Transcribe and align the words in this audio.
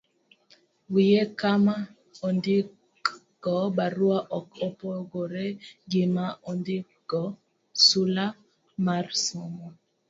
Wiye 0.93 1.21
kama 1.39 1.75
ondikgo 2.27 3.55
barua 3.77 4.17
ok 4.39 4.51
opogore 4.67 5.45
gi 5.89 6.03
ma 6.15 6.25
ondikgo 6.51 7.23
sula 7.85 8.25
mar 8.85 9.05
somo. 9.25 9.67